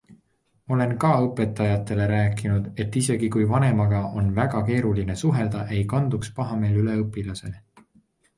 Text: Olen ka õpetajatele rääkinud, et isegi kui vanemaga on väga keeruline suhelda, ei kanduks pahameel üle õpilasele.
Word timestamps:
Olen 0.75 0.93
ka 1.01 1.09
õpetajatele 1.25 2.07
rääkinud, 2.11 2.69
et 2.85 2.97
isegi 3.01 3.29
kui 3.35 3.45
vanemaga 3.51 4.01
on 4.23 4.33
väga 4.41 4.63
keeruline 4.71 5.19
suhelda, 5.25 5.63
ei 5.77 5.85
kanduks 5.93 6.35
pahameel 6.41 6.83
üle 6.85 6.99
õpilasele. 7.05 7.63